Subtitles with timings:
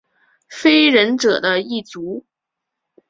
[0.49, 2.25] 非人者的一族。